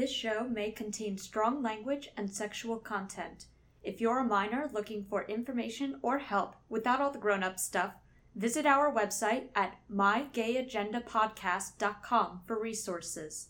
[0.00, 3.44] This show may contain strong language and sexual content.
[3.82, 7.92] If you're a minor looking for information or help without all the grown up stuff,
[8.34, 13.48] visit our website at mygayagendapodcast.com for resources.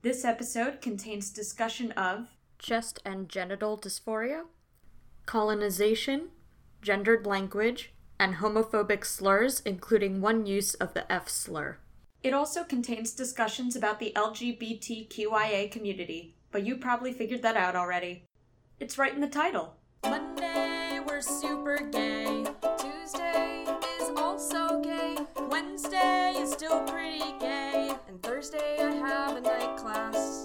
[0.00, 2.28] This episode contains discussion of
[2.58, 4.44] chest and genital dysphoria,
[5.26, 6.30] colonization,
[6.80, 11.76] gendered language, and homophobic slurs, including one use of the F slur.
[12.22, 18.22] It also contains discussions about the LGBTQIA community, but you probably figured that out already.
[18.78, 19.74] It's right in the title.
[20.04, 22.44] Monday, we're super gay.
[22.78, 23.66] Tuesday
[24.00, 25.16] is also gay.
[25.50, 27.92] Wednesday is still pretty gay.
[28.06, 30.44] And Thursday, I have a night class.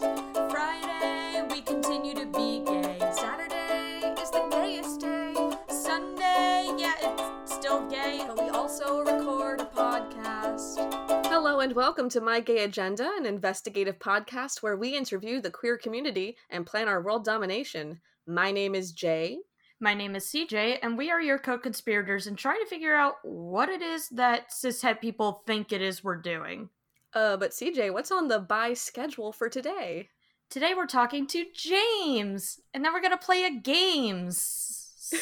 [0.49, 2.98] Friday, we continue to be gay.
[3.13, 5.35] Saturday is the gayest day.
[5.70, 9.77] Sunday, yeah, it's still gay, but we also record a podcast.
[10.20, 15.77] Hello and welcome to My Gay Agenda, an investigative podcast where we interview the queer
[15.77, 18.02] community and plan our world domination.
[18.26, 19.38] My name is Jay.
[19.79, 23.15] My name is CJ, and we are your co conspirators and trying to figure out
[23.21, 26.70] what it is that cishet people think it is we're doing.
[27.13, 30.10] Uh, but CJ, what's on the buy schedule for today?
[30.49, 35.13] Today we're talking to James, and then we're gonna play a games.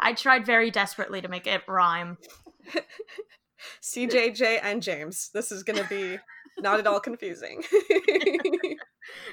[0.00, 2.18] I tried very desperately to make it rhyme.
[3.82, 5.30] CJ, and James.
[5.32, 6.18] This is gonna be
[6.58, 7.62] not at all confusing.
[7.90, 8.76] You're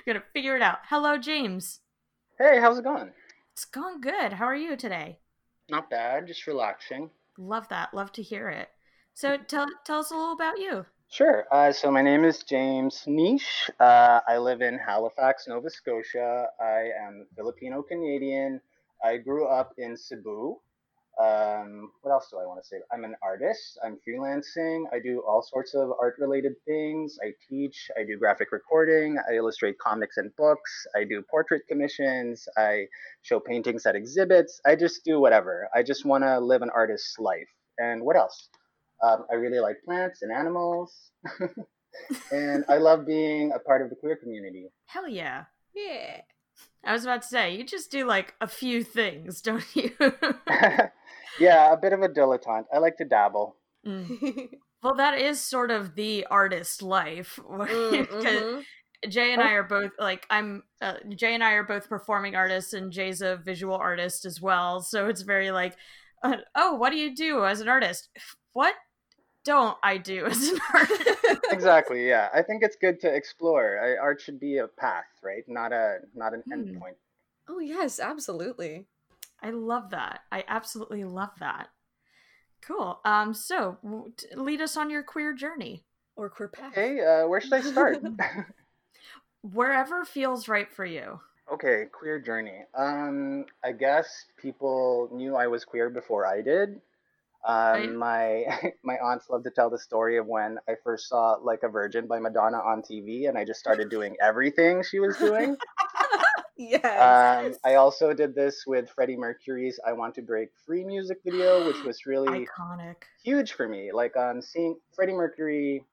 [0.05, 0.79] gonna figure it out.
[0.89, 1.79] Hello, James.
[2.37, 3.11] Hey, how's it going?
[3.53, 4.33] It's going good.
[4.33, 5.19] How are you today?
[5.69, 7.09] Not bad, just relaxing.
[7.37, 7.93] Love that.
[7.93, 8.69] Love to hear it.
[9.13, 10.85] So tell tell us a little about you.
[11.09, 11.45] Sure.
[11.51, 13.69] Uh, so my name is James Niche.
[13.79, 16.47] Uh, I live in Halifax, Nova Scotia.
[16.59, 18.59] I am Filipino Canadian.
[19.03, 20.57] I grew up in Cebu.
[21.21, 22.77] Um, what else do I want to say?
[22.91, 23.79] I'm an artist.
[23.83, 24.83] I'm freelancing.
[24.91, 27.17] I do all sorts of art related things.
[27.23, 27.89] I teach.
[27.97, 29.17] I do graphic recording.
[29.29, 30.71] I illustrate comics and books.
[30.95, 32.47] I do portrait commissions.
[32.57, 32.87] I
[33.21, 34.59] show paintings at exhibits.
[34.65, 35.69] I just do whatever.
[35.73, 37.47] I just want to live an artist's life.
[37.77, 38.49] And what else?
[39.01, 41.11] Um, I really like plants and animals.
[42.31, 44.67] and I love being a part of the queer community.
[44.87, 45.45] Hell yeah.
[45.73, 46.21] yeah.
[46.83, 49.91] I was about to say, you just do like a few things, don't you?
[51.39, 52.65] yeah, a bit of a dilettante.
[52.73, 53.57] I like to dabble.
[53.85, 54.49] Mm.
[54.83, 57.39] Well, that is sort of the artist life.
[57.49, 58.63] Mm, mhm.
[59.09, 60.61] Jay and I are both like I'm.
[60.79, 64.81] Uh, Jay and I are both performing artists, and Jay's a visual artist as well.
[64.81, 65.75] So it's very like,
[66.23, 68.09] uh, oh, what do you do as an artist?
[68.53, 68.75] What
[69.43, 71.39] don't I do as an artist?
[71.51, 72.07] exactly.
[72.07, 73.79] Yeah, I think it's good to explore.
[73.83, 75.43] I, art should be a path, right?
[75.47, 76.53] Not a not an Hmm.
[76.53, 76.97] endpoint.
[77.49, 78.85] Oh yes, absolutely.
[79.45, 80.21] I love that.
[80.31, 81.67] I absolutely love that.
[82.61, 82.99] Cool.
[83.05, 83.33] Um.
[83.33, 85.85] So, w- lead us on your queer journey,
[86.15, 86.71] Or queer path.
[86.73, 87.97] Okay, uh, where should I start?
[89.41, 91.19] wherever feels right for you.
[91.53, 92.63] okay, queer journey.
[92.73, 96.81] Um, I guess people knew I was queer before I did.
[97.47, 97.85] Right.
[97.89, 98.45] Um, my
[98.83, 102.07] my aunts love to tell the story of when I first saw "Like a Virgin"
[102.07, 105.55] by Madonna on TV, and I just started doing everything she was doing.
[106.73, 107.21] yes.
[107.45, 111.61] Um, I also did this with Freddie Mercury's "I Want to Break Free" music video,
[111.61, 112.95] which was really Iconic.
[113.23, 113.91] huge for me.
[113.93, 115.85] Like um, seeing Freddie Mercury,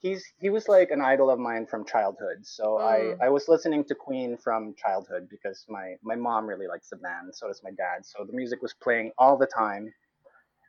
[0.00, 2.38] he's he was like an idol of mine from childhood.
[2.44, 3.16] So Mm.
[3.22, 6.96] I I was listening to Queen from childhood because my my mom really likes the
[6.96, 7.34] band.
[7.34, 8.04] So does my dad.
[8.04, 9.92] So the music was playing all the time,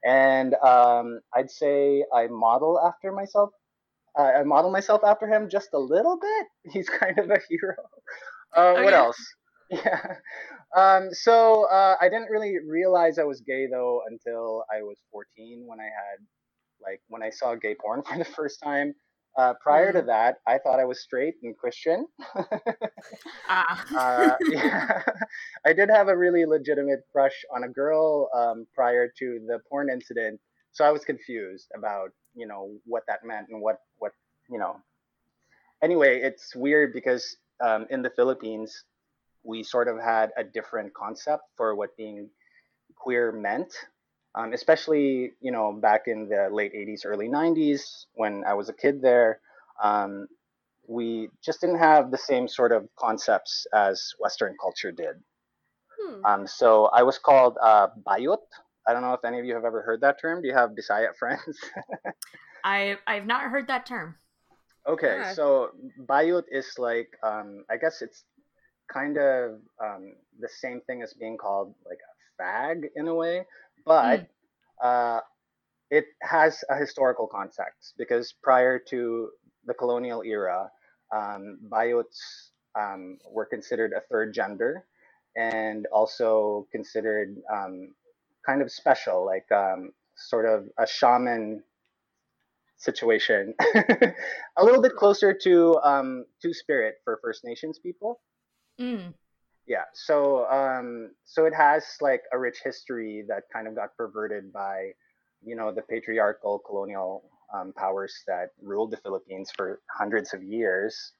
[0.05, 3.51] and um, I'd say I model after myself.
[4.17, 6.47] Uh, I model myself after him just a little bit.
[6.73, 7.75] He's kind of a hero.
[8.55, 9.17] Uh, what else?
[9.69, 10.17] Yeah.
[10.75, 15.63] Um, so uh, I didn't really realize I was gay though until I was 14
[15.65, 16.19] when I had
[16.83, 18.93] like when I saw gay porn for the first time.
[19.35, 22.05] Uh, prior to that, I thought I was straight and Christian.
[23.49, 23.85] Ah.
[23.97, 25.01] uh, yeah.
[25.65, 29.89] I did have a really legitimate crush on a girl um, prior to the porn
[29.89, 30.39] incident,
[30.71, 34.11] so I was confused about you know what that meant and what what
[34.49, 34.77] you know.
[35.81, 38.83] Anyway, it's weird because um, in the Philippines,
[39.43, 42.29] we sort of had a different concept for what being
[42.95, 43.73] queer meant,
[44.35, 48.73] um, especially you know back in the late '80s, early '90s when I was a
[48.73, 49.39] kid there.
[49.81, 50.27] Um,
[50.87, 55.15] we just didn't have the same sort of concepts as Western culture did.
[55.99, 56.25] Hmm.
[56.25, 58.43] Um, so I was called uh, bayot.
[58.85, 60.41] I don't know if any of you have ever heard that term.
[60.41, 61.57] Do you have Bisaya friends?
[62.63, 64.15] I I've not heard that term.
[64.87, 65.33] Okay, Yeah.
[65.33, 65.69] so
[66.09, 68.23] bayot is like um, I guess it's
[68.91, 73.45] kind of um, the same thing as being called like a fag in a way,
[73.85, 74.27] but
[74.83, 75.19] uh,
[75.89, 79.29] it has a historical context because prior to
[79.65, 80.69] the colonial era,
[81.15, 82.49] um, Bayots
[82.79, 84.85] um, were considered a third gender
[85.37, 87.93] and also considered um,
[88.45, 91.63] kind of special, like um, sort of a shaman
[92.83, 93.53] situation,
[94.57, 98.19] a little bit closer to um, Two Spirit for First Nations people.
[98.79, 99.13] Mm.
[99.65, 104.51] Yeah, so um, so it has like a rich history that kind of got perverted
[104.51, 104.91] by,
[105.41, 111.13] you know, the patriarchal colonial um, powers that ruled the Philippines for hundreds of years,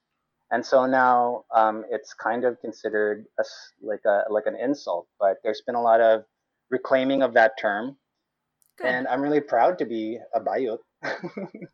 [0.50, 3.44] and so now um, it's kind of considered a,
[3.82, 5.08] like a like an insult.
[5.18, 6.24] But there's been a lot of
[6.70, 7.96] reclaiming of that term,
[8.76, 8.88] Good.
[8.88, 10.80] and I'm really proud to be a Bayot.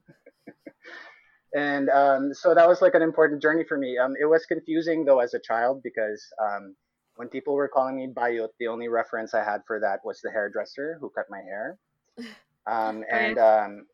[1.54, 3.98] and um, so that was like an important journey for me.
[3.98, 6.76] Um, it was confusing though as a child because um,
[7.16, 10.30] when people were calling me Bayot, the only reference I had for that was the
[10.30, 11.78] hairdresser who cut my hair.
[12.70, 13.86] Um, and um,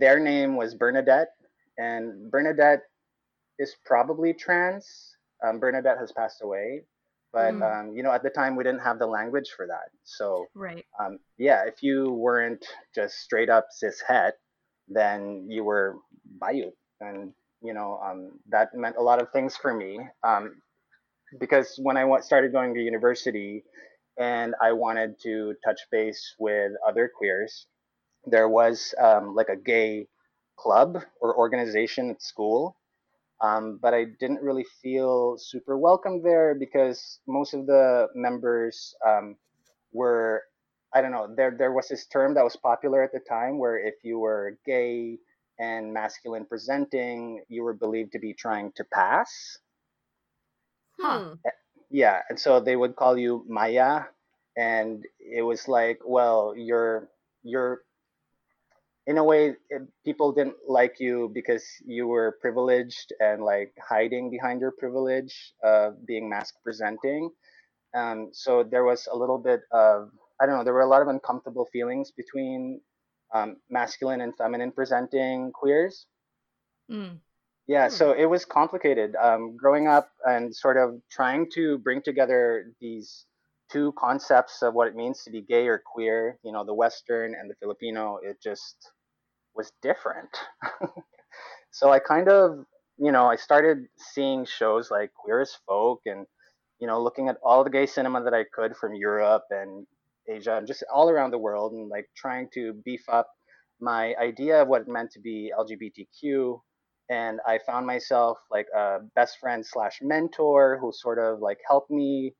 [0.00, 1.28] their name was Bernadette,
[1.78, 2.80] and Bernadette
[3.58, 5.16] is probably trans.
[5.46, 6.82] Um, Bernadette has passed away,
[7.32, 7.62] but Mm.
[7.90, 9.90] um, you know at the time we didn't have the language for that.
[10.04, 10.84] So Right.
[10.98, 12.64] um, yeah, if you weren't
[12.94, 14.34] just straight up cis het,
[14.90, 15.96] then you were
[16.42, 17.32] Bayot, and
[17.62, 20.00] you know um, that meant a lot of things for me.
[20.24, 20.62] Um,
[21.38, 23.64] because when I started going to university,
[24.18, 27.66] and I wanted to touch base with other queers,
[28.26, 30.08] there was um, like a gay
[30.58, 32.76] club or organization at school.
[33.42, 39.36] Um, but I didn't really feel super welcome there because most of the members um,
[39.92, 40.42] were
[40.94, 41.28] I don't know.
[41.34, 44.58] There there was this term that was popular at the time where if you were
[44.66, 45.18] gay
[45.58, 49.58] and masculine presenting, you were believed to be trying to pass.
[51.00, 51.18] Huh.
[51.20, 51.34] Hmm.
[51.90, 54.04] Yeah, and so they would call you Maya,
[54.56, 57.08] and it was like, well, you're
[57.42, 57.82] you're
[59.06, 64.30] in a way it, people didn't like you because you were privileged and like hiding
[64.30, 67.30] behind your privilege of being mask presenting.
[67.94, 70.10] Um, so there was a little bit of
[70.40, 70.64] I don't know.
[70.64, 72.80] There were a lot of uncomfortable feelings between
[73.34, 76.06] um, masculine and feminine presenting queers.
[76.90, 77.20] Mm.
[77.66, 77.94] Yeah, Hmm.
[77.94, 79.14] so it was complicated.
[79.16, 83.26] Um, growing up and sort of trying to bring together these
[83.70, 87.34] two concepts of what it means to be gay or queer, you know, the Western
[87.34, 88.76] and the Filipino, it just
[89.54, 90.30] was different.
[91.70, 92.64] so I kind of,
[92.98, 96.26] you know, I started seeing shows like Queer as Folk and,
[96.80, 99.86] you know, looking at all the gay cinema that I could from Europe and
[100.28, 103.28] Asia and just all around the world and like trying to beef up
[103.80, 106.60] my idea of what it meant to be LGBTQ
[107.08, 111.90] and I found myself like a best friend slash mentor who sort of like helped
[111.90, 112.34] me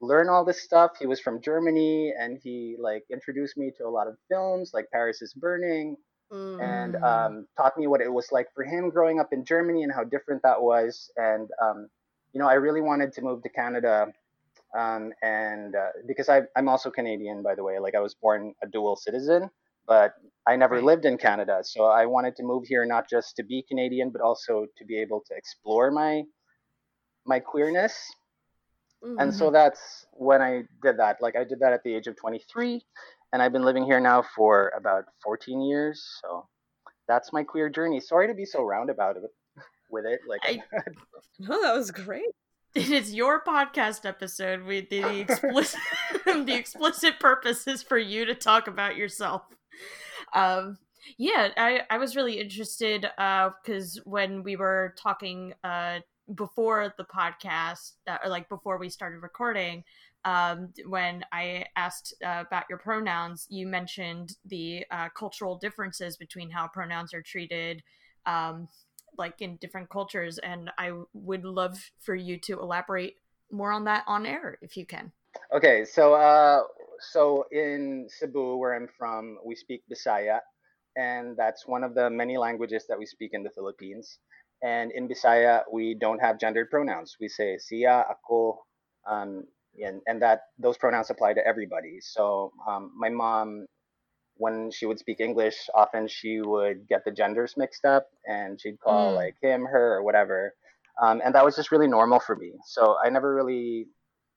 [0.00, 0.92] learn all this stuff.
[1.00, 4.86] He was from Germany and he like introduced me to a lot of films like
[4.92, 5.96] Paris is Burning
[6.32, 6.60] Mm.
[6.60, 9.92] and um, taught me what it was like for him growing up in Germany and
[9.92, 11.10] how different that was.
[11.16, 11.88] And um,
[12.32, 14.06] you know, I really wanted to move to Canada.
[14.76, 18.54] Um, and uh, because I, I'm also Canadian, by the way, like I was born
[18.62, 19.50] a dual citizen,
[19.86, 20.14] but
[20.48, 20.84] I never Right.
[20.84, 21.60] lived in Canada.
[21.62, 24.98] So I wanted to move here not just to be Canadian, but also to be
[24.98, 26.22] able to explore my
[27.26, 27.94] my queerness.
[29.02, 29.20] Mhm.
[29.20, 31.20] And so that's when I did that.
[31.20, 32.84] Like I did that at the age of 23,
[33.32, 36.04] and I've been living here now for about 14 years.
[36.20, 36.48] So
[37.06, 38.00] that's my queer journey.
[38.00, 39.16] Sorry to be so roundabout
[39.90, 40.20] with it.
[40.28, 40.62] Like I-
[41.38, 42.30] No, that was great.
[42.76, 44.64] It is your podcast episode.
[44.64, 45.80] We the, the explicit
[46.24, 49.42] the explicit purpose is for you to talk about yourself.
[50.32, 50.78] Um,
[51.16, 56.00] yeah, I I was really interested because when we were talking uh,
[56.34, 59.84] before the podcast, uh, or like before we started recording,
[60.24, 66.50] um, when I asked uh, about your pronouns, you mentioned the uh, cultural differences between
[66.50, 67.84] how pronouns are treated.
[68.26, 68.66] Um,
[69.16, 73.16] like in different cultures and i would love for you to elaborate
[73.50, 75.12] more on that on air if you can
[75.52, 76.62] Okay, so uh,
[77.12, 80.40] so in Cebu, where I'm from, we speak Bisaya,
[80.96, 84.18] and that's one of the many languages that we speak in the Philippines.
[84.62, 87.16] And in Bisaya, we don't have gendered pronouns.
[87.20, 88.64] We say siya, ako,
[89.06, 89.44] um,
[89.76, 91.98] and and that those pronouns apply to everybody.
[92.00, 93.66] So um, my mom,
[94.36, 98.80] when she would speak English, often she would get the genders mixed up, and she'd
[98.80, 99.14] call Mm.
[99.14, 100.54] like him, her, or whatever.
[101.02, 102.52] Um, and that was just really normal for me.
[102.66, 103.88] So I never really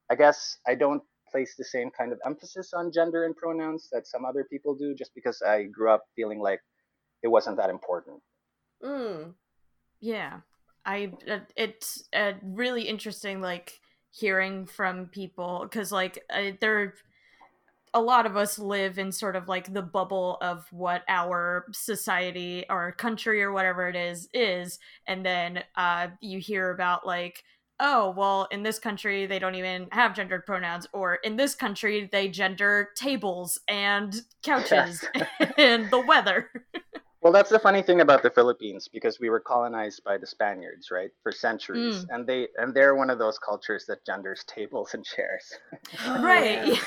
[0.09, 4.07] I guess I don't place the same kind of emphasis on gender and pronouns that
[4.07, 6.61] some other people do just because I grew up feeling like
[7.23, 8.21] it wasn't that important.
[8.83, 9.33] Mm.
[10.01, 10.41] yeah
[10.85, 13.79] i uh, it's uh, really interesting like
[14.11, 16.93] hearing from people because like uh, there
[17.97, 22.63] a lot of us live in sort of like the bubble of what our society
[22.69, 24.77] or country or whatever it is is
[25.07, 27.43] and then uh you hear about like
[27.79, 32.07] oh well in this country they don't even have gendered pronouns or in this country
[32.11, 35.03] they gender tables and couches
[35.57, 36.51] and the weather
[37.27, 40.91] well that's the funny thing about the philippines because we were colonized by the spaniards
[40.91, 42.05] right for centuries.
[42.05, 42.07] Mm.
[42.11, 45.53] and they and they're one of those cultures that genders tables and chairs.
[46.07, 46.73] Right.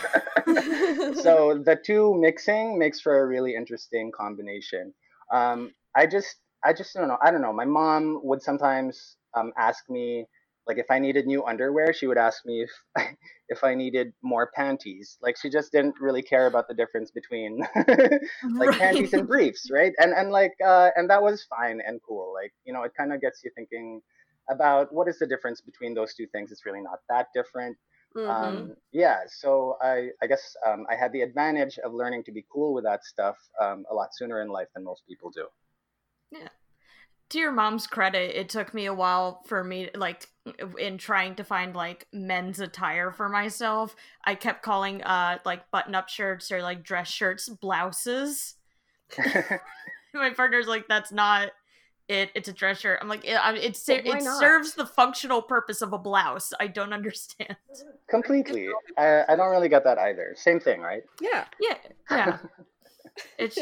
[1.23, 4.95] so the two mixing makes for a really interesting combination.
[5.31, 7.53] Um, i just i just don't know i don't know.
[7.53, 10.27] My mom would sometimes um, ask me
[10.67, 12.71] like if I needed new underwear, she would ask me if
[13.49, 15.19] if I needed more panties.
[15.23, 18.79] Like she just didn't really care about the difference between like right.
[18.79, 19.93] panties and briefs, right?
[19.99, 22.33] And and like uh, and that was fine and cool.
[22.35, 24.01] Like you know, it kind of gets you thinking
[24.51, 26.53] about what is the difference between those two things.
[26.53, 27.77] It's really not that different.
[28.17, 28.31] Mm-hmm.
[28.31, 32.45] Um, yeah, so I I guess um, I had the advantage of learning to be
[32.53, 35.47] cool with that stuff um, a lot sooner in life than most people do.
[36.33, 36.49] Yeah
[37.31, 40.29] to your mom's credit, it took me a while for me like
[40.79, 43.97] in trying to find like men's attire for myself.
[44.25, 48.55] I kept calling uh like button up shirts or like dress shirts blouses.
[50.15, 51.51] My partner's like, that's not
[52.09, 52.31] it.
[52.35, 52.99] It's a dress shirt.
[53.01, 56.53] I'm like, it, it, it, it serves the functional purpose of a blouse.
[56.59, 57.57] I don't understand.
[58.09, 58.69] Completely.
[58.99, 60.35] I, I don't really get that either.
[60.37, 61.05] Same thing, right?
[61.21, 61.45] Yeah.
[61.61, 61.77] Yeah.
[62.11, 62.39] Yeah.
[63.39, 63.59] it's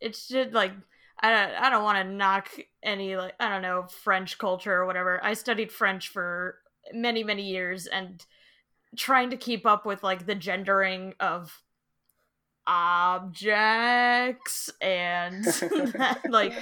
[0.00, 0.72] it should like
[1.20, 2.50] I don't, I don't want to knock
[2.82, 5.22] any like I don't know French culture or whatever.
[5.22, 6.58] I studied French for
[6.92, 8.24] many many years and
[8.96, 11.62] trying to keep up with like the gendering of
[12.66, 13.90] objects
[14.80, 15.44] and
[16.28, 16.52] like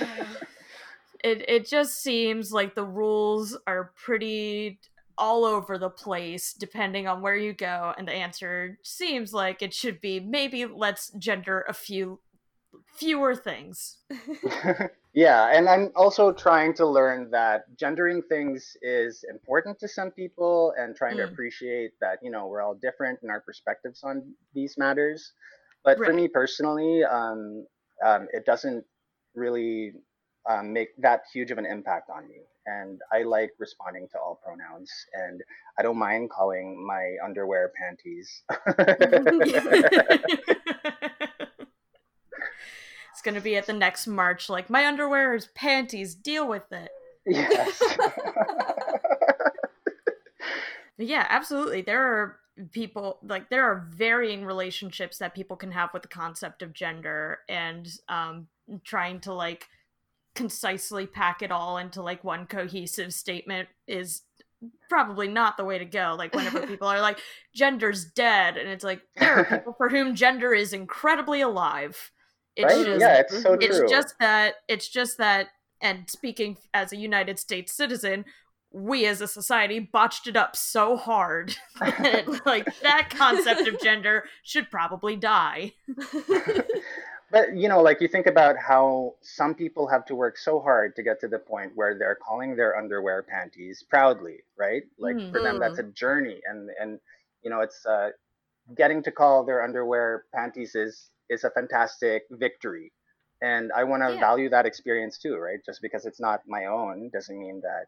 [1.23, 4.81] it it just seems like the rules are pretty
[5.17, 9.73] all over the place depending on where you go and the answer seems like it
[9.73, 12.19] should be maybe let's gender a few
[12.95, 13.99] fewer things.
[15.14, 20.75] yeah, and I'm also trying to learn that gendering things is important to some people
[20.79, 21.26] and trying mm.
[21.26, 25.33] to appreciate that, you know, we're all different in our perspectives on these matters.
[25.85, 26.07] But right.
[26.07, 27.67] for me personally, um,
[28.05, 28.85] um, it doesn't
[29.35, 29.93] really
[30.49, 32.43] um, make that huge of an impact on me.
[32.67, 35.43] And I like responding to all pronouns, and
[35.79, 38.43] I don't mind calling my underwear panties.
[43.12, 44.49] It's going to be at the next march.
[44.49, 46.14] Like, my underwear is panties.
[46.14, 46.90] Deal with it.
[47.26, 47.81] Yes.
[50.99, 51.83] yeah, absolutely.
[51.83, 52.38] There are
[52.71, 57.38] people like there are varying relationships that people can have with the concept of gender
[57.49, 58.47] and um
[58.85, 59.69] trying to like
[60.35, 64.23] concisely pack it all into like one cohesive statement is
[64.88, 66.14] probably not the way to go.
[66.16, 67.19] Like whenever people are like,
[67.54, 72.11] gender's dead, and it's like there are people for whom gender is incredibly alive.
[72.57, 72.85] It's right?
[72.85, 75.49] just yeah, it's so It's just that it's just that
[75.81, 78.25] and speaking as a United States citizen,
[78.71, 84.25] we as a society botched it up so hard that like that concept of gender
[84.43, 85.73] should probably die.
[87.31, 90.95] but you know, like you think about how some people have to work so hard
[90.97, 94.83] to get to the point where they're calling their underwear panties proudly, right?
[94.99, 95.33] Like mm-hmm.
[95.33, 95.89] for them that's mm-hmm.
[95.89, 97.01] a journey and and
[97.43, 98.11] you know, it's uh
[98.77, 102.93] getting to call their underwear panties is is a fantastic victory.
[103.41, 104.21] And I want to yeah.
[104.21, 105.59] value that experience too, right?
[105.67, 107.87] Just because it's not my own doesn't mean that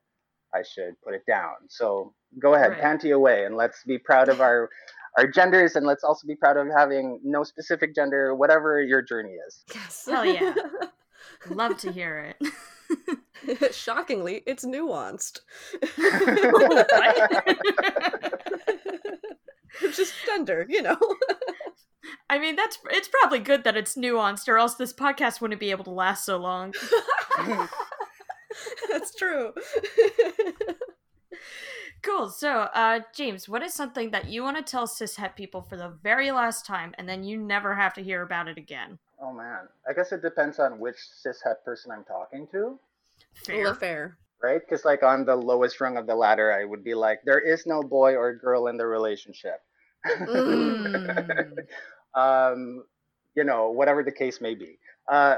[0.54, 1.54] I should put it down.
[1.68, 2.80] So go ahead, right.
[2.80, 4.70] panty away, and let's be proud of our
[5.16, 9.34] our genders, and let's also be proud of having no specific gender, whatever your journey
[9.46, 9.62] is.
[9.72, 10.54] Yes, hell yeah,
[11.50, 13.72] love to hear it.
[13.74, 15.40] Shockingly, it's nuanced.
[19.82, 20.96] It's just gender, you know.
[22.30, 25.70] I mean, that's it's probably good that it's nuanced, or else this podcast wouldn't be
[25.70, 26.72] able to last so long.
[28.90, 29.52] that's true.
[32.02, 32.30] cool.
[32.30, 35.92] So, uh, James, what is something that you want to tell cishet people for the
[36.02, 38.98] very last time, and then you never have to hear about it again?
[39.20, 42.78] Oh man, I guess it depends on which cishet person I'm talking to.
[43.34, 43.74] Fair.
[43.74, 44.18] fair.
[44.42, 44.60] Right?
[44.60, 47.66] Because like on the lowest rung of the ladder, I would be like, there is
[47.66, 49.62] no boy or girl in the relationship.
[50.06, 51.56] Mm.
[52.14, 52.84] um,
[53.34, 54.78] you know, whatever the case may be.
[55.10, 55.36] Uh,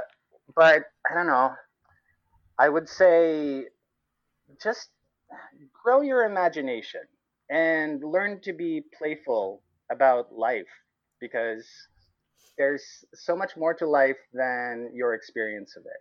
[0.54, 1.52] but I don't know.
[2.58, 3.66] I would say
[4.62, 4.90] just
[5.82, 7.02] grow your imagination
[7.50, 10.66] and learn to be playful about life
[11.20, 11.66] because
[12.58, 16.00] there's so much more to life than your experience of it.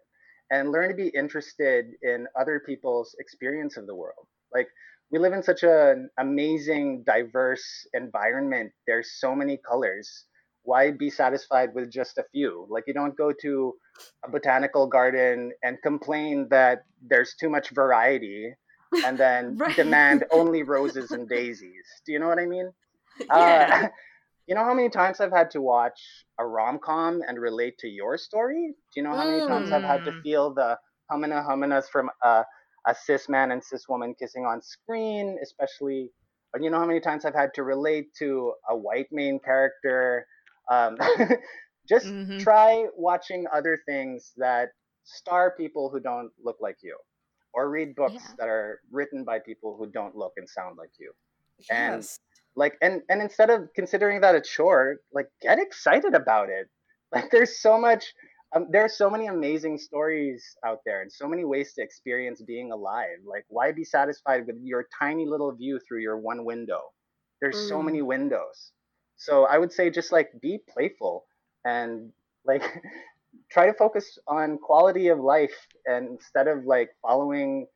[0.51, 4.27] And learn to be interested in other people's experience of the world.
[4.53, 4.67] Like,
[5.11, 8.71] we live in such an amazing, diverse environment.
[8.85, 10.25] There's so many colors
[10.65, 12.67] why be satisfied with just a few?
[12.69, 13.73] Like you don't go to
[14.25, 18.53] a botanical garden and complain that there's too much variety
[19.05, 19.75] and then right.
[19.75, 21.85] demand only roses and daisies.
[22.05, 22.71] Do you know what I mean?
[23.19, 23.81] Yeah.
[23.85, 23.87] Uh,
[24.47, 25.99] you know how many times I've had to watch
[26.39, 28.73] a rom com and relate to your story?
[28.93, 29.47] Do you know how many mm.
[29.47, 30.21] times I've had to mm.
[30.21, 30.77] feel the
[31.09, 32.43] humana humanas from uh,
[32.87, 36.11] a cis man and cis woman kissing on screen, especially?
[36.53, 40.25] But you know how many times I've had to relate to a white main character
[40.71, 40.97] um,
[41.89, 42.39] just mm-hmm.
[42.39, 44.69] try watching other things that
[45.03, 46.97] star people who don't look like you,
[47.53, 48.35] or read books yeah.
[48.39, 51.11] that are written by people who don't look and sound like you.
[51.59, 51.69] Yes.
[51.69, 52.07] And
[52.55, 56.67] like, and and instead of considering that a chore, like get excited about it.
[57.13, 58.03] Like, there's so much.
[58.53, 62.41] Um, there are so many amazing stories out there and so many ways to experience
[62.41, 63.19] being alive.
[63.25, 66.81] Like, why be satisfied with your tiny little view through your one window?
[67.39, 67.69] There's mm.
[67.69, 68.71] so many windows.
[69.17, 71.25] So I would say just like be playful
[71.63, 72.11] and
[72.45, 72.63] like
[73.51, 77.67] try to focus on quality of life and instead of like following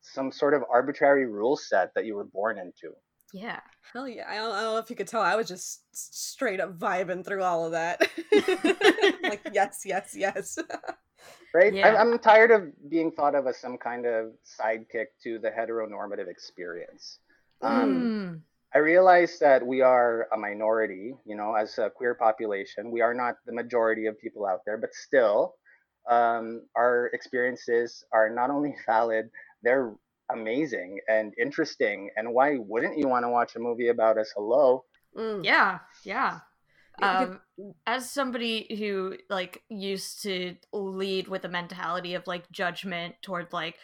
[0.00, 2.94] some sort of arbitrary rule set that you were born into.
[3.32, 3.60] Yeah.
[3.92, 4.24] Hell yeah.
[4.28, 5.20] I don't, I don't, know if you could tell.
[5.20, 8.00] I was just straight up vibing through all of that.
[9.22, 10.58] like, yes, yes, yes.
[11.54, 11.74] right?
[11.74, 11.88] Yeah.
[11.88, 16.28] I'm, I'm, tired of being thought of as some kind of sidekick to the heteronormative
[16.28, 17.18] experience.
[17.60, 18.40] Um, mm.
[18.74, 22.90] I realize that we are a minority, you know, as a queer population.
[22.90, 25.54] We are not the majority of people out there, but still,
[26.10, 29.30] um, our experiences are not only valid,
[29.62, 29.94] they're
[30.30, 32.10] amazing and interesting.
[32.16, 34.32] And why wouldn't you want to watch a movie about us?
[34.36, 34.84] Hello.
[35.16, 35.44] Mm.
[35.44, 36.40] Yeah, yeah.
[37.00, 37.40] Um,
[37.86, 43.76] as somebody who like used to lead with a mentality of like judgment toward like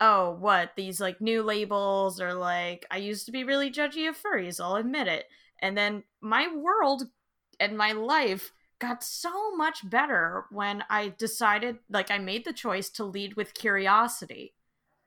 [0.00, 4.16] oh, what, these like new labels or like, I used to be really judgy of
[4.16, 5.26] furries, I'll admit it.
[5.60, 7.04] And then my world
[7.58, 12.90] and my life got so much better when I decided, like, I made the choice
[12.90, 14.54] to lead with curiosity.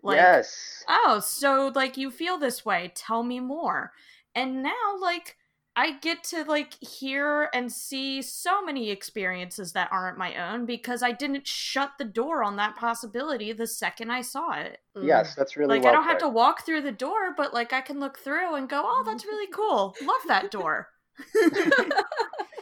[0.02, 0.84] Like, yes.
[0.88, 2.92] Oh, so like you feel this way.
[2.96, 3.92] Tell me more.
[4.34, 5.38] And now, like,
[5.80, 11.02] I get to like hear and see so many experiences that aren't my own because
[11.02, 14.80] I didn't shut the door on that possibility the second I saw it.
[14.98, 15.08] Mm.
[15.08, 16.10] Yes, that's really like well I don't put.
[16.10, 19.04] have to walk through the door, but like I can look through and go, "Oh,
[19.06, 19.96] that's really cool.
[20.04, 20.90] Love that door."
[21.34, 21.96] yes.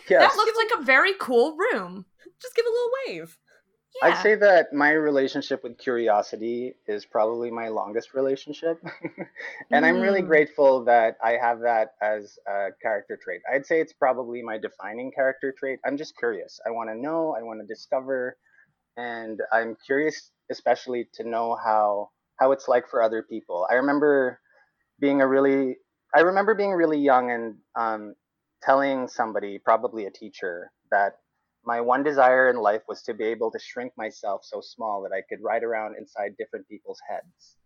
[0.10, 2.06] That looks like a very cool room.
[2.40, 3.38] Just give a little wave.
[4.02, 4.10] Yeah.
[4.10, 8.80] I'd say that my relationship with curiosity is probably my longest relationship.
[9.72, 9.88] and mm.
[9.88, 10.28] I'm really mm.
[10.28, 13.42] grateful that I have that as a character trait.
[13.52, 15.80] I'd say it's probably my defining character trait.
[15.86, 16.60] I'm just curious.
[16.66, 18.38] I want to know, I want to discover,
[18.98, 23.68] and I'm curious especially to know how how it's like for other people.
[23.70, 24.40] I remember
[25.00, 25.78] being a really
[26.16, 28.16] I remember being really young and um,
[28.64, 31.14] telling somebody, probably a teacher, that
[31.68, 35.14] my one desire in life was to be able to shrink myself so small that
[35.14, 37.58] I could ride around inside different people's heads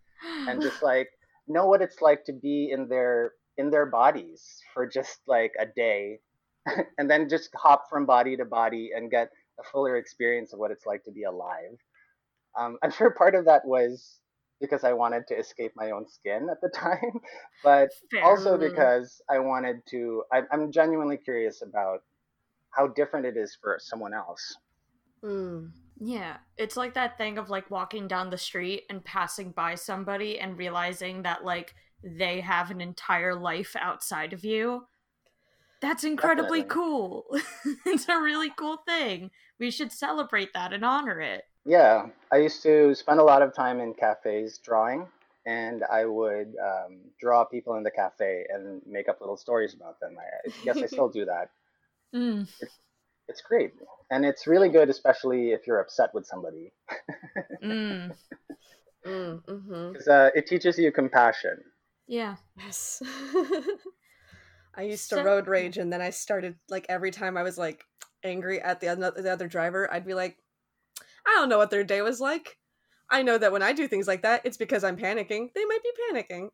[0.47, 1.09] and just like
[1.47, 5.67] know what it's like to be in their in their bodies for just like a
[5.67, 6.19] day
[6.97, 10.71] and then just hop from body to body and get a fuller experience of what
[10.71, 11.77] it's like to be alive.
[12.57, 14.19] Um, I'm sure part of that was
[14.59, 17.19] because I wanted to escape my own skin at the time,
[17.63, 18.23] but Fair.
[18.23, 20.23] also because I wanted to.
[20.31, 22.01] I, I'm genuinely curious about
[22.71, 24.57] how different it is for someone else.
[25.23, 25.71] Mm.
[26.03, 30.39] Yeah, it's like that thing of like walking down the street and passing by somebody
[30.39, 34.85] and realizing that like they have an entire life outside of you.
[35.79, 36.83] That's incredibly Definitely.
[36.83, 37.25] cool.
[37.85, 39.29] it's a really cool thing.
[39.59, 41.43] We should celebrate that and honor it.
[41.65, 45.07] Yeah, I used to spend a lot of time in cafes drawing,
[45.45, 49.99] and I would um, draw people in the cafe and make up little stories about
[49.99, 50.15] them.
[50.17, 51.49] I guess I still do that.
[52.13, 52.47] Mm.
[52.59, 52.79] It's,
[53.27, 53.73] it's great.
[54.09, 56.71] And it's really good, especially if you're upset with somebody.
[57.63, 58.11] mm.
[59.03, 60.11] Mm, mm-hmm.
[60.11, 61.57] uh, it teaches you compassion.
[62.07, 62.35] Yeah.
[62.55, 63.01] Yes.
[64.75, 67.57] I used to so- road rage, and then I started like every time I was
[67.57, 67.83] like
[68.23, 70.37] angry at the other, the other driver, I'd be like,
[71.25, 72.57] I don't know what their day was like.
[73.09, 75.49] I know that when I do things like that, it's because I'm panicking.
[75.53, 76.49] They might be panicking.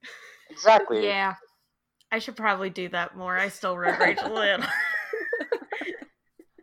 [0.49, 1.03] Exactly.
[1.05, 1.35] Yeah.
[2.11, 3.37] I should probably do that more.
[3.37, 4.65] I still road rage a little.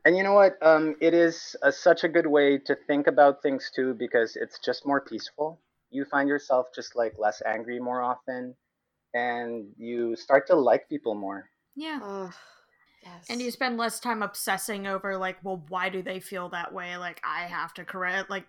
[0.05, 0.57] and you know what?
[0.61, 4.59] Um, it is a, such a good way to think about things too because it's
[4.59, 5.61] just more peaceful.
[5.91, 8.55] You find yourself just like less angry more often,
[9.15, 11.49] and you start to like people more.
[11.75, 12.01] Yeah.
[12.03, 12.31] Uh,
[13.03, 13.27] yes.
[13.31, 16.97] And you spend less time obsessing over like, well, why do they feel that way?
[16.97, 18.29] Like I have to correct.
[18.29, 18.47] Like,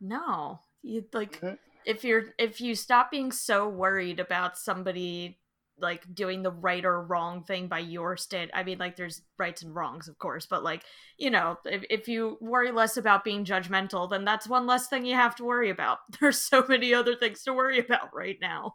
[0.00, 1.54] no, you like mm-hmm.
[1.84, 5.38] if you're if you stop being so worried about somebody
[5.78, 8.50] like doing the right or wrong thing by your state.
[8.54, 10.84] I mean, like there's rights and wrongs, of course, but like
[11.18, 15.04] you know, if if you worry less about being judgmental, then that's one less thing
[15.04, 15.98] you have to worry about.
[16.20, 18.74] There's so many other things to worry about right now.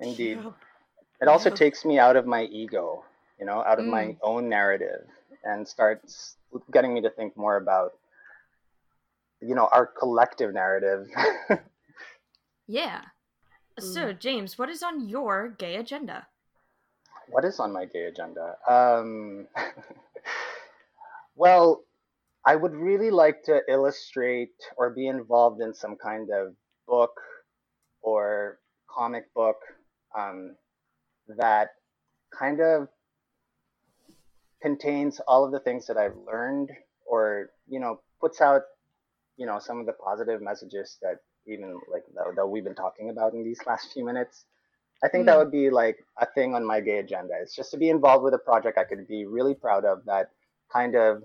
[0.00, 0.38] Indeed,
[1.20, 1.56] it also yeah.
[1.56, 3.04] takes me out of my ego,
[3.38, 3.90] you know, out of mm.
[3.90, 5.06] my own narrative,
[5.44, 6.36] and starts
[6.72, 7.92] getting me to think more about
[9.40, 11.08] you know our collective narrative.
[12.66, 13.02] yeah.
[13.78, 14.18] So, mm.
[14.18, 16.26] James, what is on your gay agenda?
[17.32, 18.56] What is on my gay agenda?
[18.68, 19.48] Um,
[21.34, 21.82] well,
[22.44, 26.54] I would really like to illustrate or be involved in some kind of
[26.86, 27.12] book
[28.02, 29.56] or comic book
[30.16, 30.56] um,
[31.38, 31.70] that
[32.38, 32.88] kind of
[34.60, 36.70] contains all of the things that I've learned
[37.06, 38.62] or, you know, puts out,
[39.36, 41.16] you know, some of the positive messages that
[41.46, 44.44] even like that we've been talking about in these last few minutes.
[45.04, 45.26] I think mm.
[45.26, 47.34] that would be like a thing on my gay agenda.
[47.40, 50.30] It's just to be involved with a project I could be really proud of that
[50.72, 51.22] kind of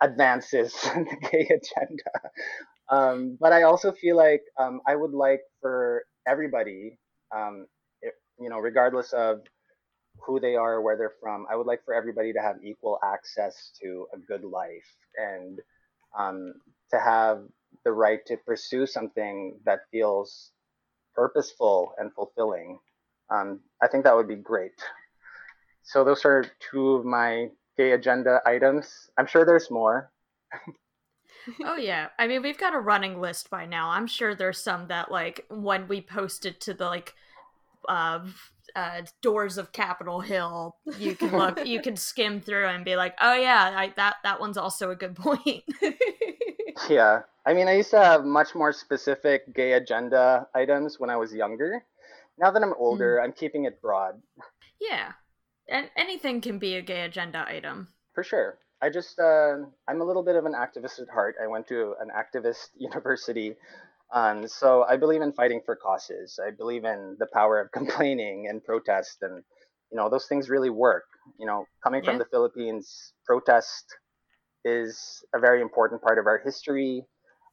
[0.00, 2.30] advances the gay agenda.
[2.90, 6.98] Um, but I also feel like um, I would like for everybody,
[7.34, 7.66] um,
[8.02, 9.40] if, you know, regardless of
[10.20, 13.72] who they are, where they're from, I would like for everybody to have equal access
[13.82, 15.60] to a good life and
[16.18, 16.54] um,
[16.90, 17.42] to have
[17.84, 20.52] the right to pursue something that feels
[21.14, 22.78] purposeful and fulfilling.
[23.30, 24.72] Um, I think that would be great.
[25.82, 29.10] So those are two of my gay agenda items.
[29.18, 30.10] I'm sure there's more.
[31.64, 32.08] oh yeah.
[32.18, 33.90] I mean, we've got a running list by now.
[33.90, 37.14] I'm sure there's some that like when we posted to the like
[37.88, 38.20] uh,
[38.74, 43.14] uh, doors of Capitol Hill, you can look, you can skim through and be like,
[43.20, 45.64] oh yeah, I, that that one's also a good point.
[46.88, 51.16] yeah, I mean, I used to have much more specific gay agenda items when I
[51.16, 51.84] was younger.
[52.38, 53.24] Now that I'm older, mm.
[53.24, 54.20] I'm keeping it broad.
[54.80, 55.12] Yeah.
[55.68, 57.88] And anything can be a gay agenda item.
[58.14, 58.58] For sure.
[58.82, 59.56] I just, uh,
[59.88, 61.36] I'm a little bit of an activist at heart.
[61.42, 63.54] I went to an activist university.
[64.12, 66.38] Um, so I believe in fighting for causes.
[66.44, 69.18] I believe in the power of complaining and protest.
[69.22, 69.42] And,
[69.90, 71.04] you know, those things really work.
[71.38, 72.10] You know, coming yeah.
[72.10, 73.84] from the Philippines, protest
[74.64, 77.06] is a very important part of our history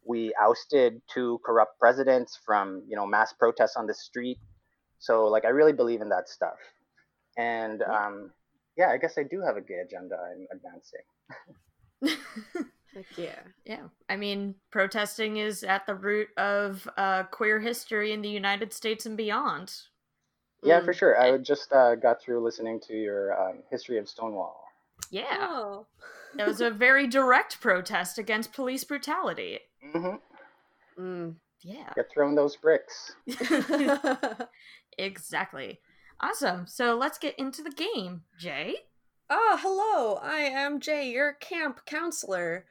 [0.06, 4.38] we ousted two corrupt presidents from you know mass protests on the street.
[5.00, 6.58] So like I really believe in that stuff,
[7.38, 8.32] and um,
[8.78, 11.02] yeah, I guess I do have a gay agenda I'm advancing.
[13.18, 13.84] yeah, yeah.
[14.10, 19.06] I mean, protesting is at the root of uh, queer history in the United States
[19.06, 19.74] and beyond.
[20.64, 20.86] Yeah, mm.
[20.86, 21.20] for sure.
[21.20, 24.64] I just uh, got through listening to your um, history of Stonewall.
[25.10, 25.38] Yeah.
[25.40, 25.88] Oh.
[26.36, 29.60] that was a very direct protest against police brutality.
[29.94, 31.02] Mm-hmm.
[31.02, 31.92] Mm, yeah.
[31.96, 33.16] Get throwing those bricks.
[34.98, 35.80] exactly.
[36.20, 36.68] Awesome.
[36.68, 38.22] So let's get into the game.
[38.38, 38.76] Jay?
[39.30, 40.20] Oh, hello.
[40.22, 42.66] I am Jay, your camp counselor.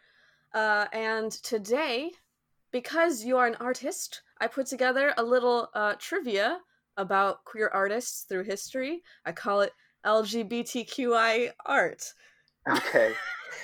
[0.53, 2.11] Uh, and today,
[2.71, 6.61] because you are an artist, I put together a little uh, trivia
[6.97, 9.03] about queer artists through history.
[9.25, 9.73] I call it
[10.05, 12.13] LGBTQI art.
[12.69, 13.13] Okay.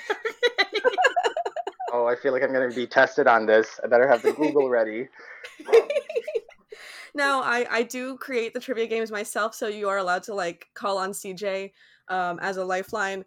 [1.92, 3.81] oh, I feel like I'm going to be tested on this.
[3.83, 5.09] I better have the Google ready.
[7.14, 10.66] no, I I do create the trivia games myself, so you are allowed to like
[10.75, 11.72] call on CJ
[12.09, 13.25] um, as a lifeline.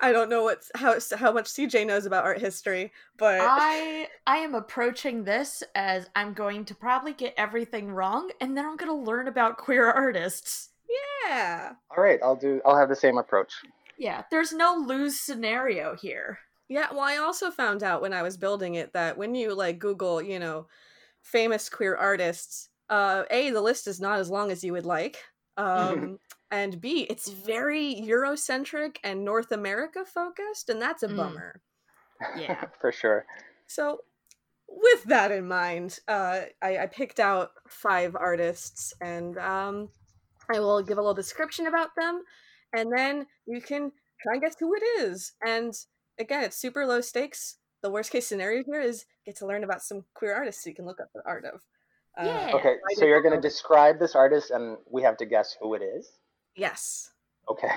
[0.00, 4.38] I don't know what how how much CJ knows about art history, but I I
[4.38, 8.90] am approaching this as I'm going to probably get everything wrong, and then I'm going
[8.90, 10.70] to learn about queer artists.
[11.28, 11.72] Yeah.
[11.94, 12.60] All right, I'll do.
[12.64, 13.52] I'll have the same approach.
[13.98, 16.38] Yeah, there's no lose scenario here.
[16.68, 19.78] Yeah, well, I also found out when I was building it that when you like
[19.78, 20.66] Google, you know,
[21.22, 25.18] famous queer artists, uh, a the list is not as long as you would like,
[25.56, 26.18] um,
[26.50, 31.16] and b it's very Eurocentric and North America focused, and that's a mm.
[31.16, 31.60] bummer.
[32.36, 33.26] Yeah, for sure.
[33.66, 34.00] So,
[34.68, 39.88] with that in mind, uh, I, I picked out five artists, and um,
[40.52, 42.22] I will give a little description about them,
[42.72, 45.32] and then you can try and guess who it is.
[45.44, 45.74] And
[46.18, 47.56] again, it's super low stakes.
[47.82, 50.86] The worst case scenario here is get to learn about some queer artists you can
[50.86, 51.60] look up the art of.
[52.18, 52.50] Uh, yeah.
[52.54, 55.82] Okay, so you're going to describe this artist and we have to guess who it
[55.82, 56.10] is?
[56.56, 57.10] Yes.
[57.48, 57.68] Okay.